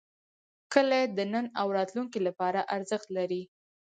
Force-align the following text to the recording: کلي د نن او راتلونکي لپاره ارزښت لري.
کلي 0.73 1.01
د 1.17 1.19
نن 1.33 1.45
او 1.59 1.67
راتلونکي 1.77 2.19
لپاره 2.27 2.59
ارزښت 2.75 3.07
لري. 3.17 3.43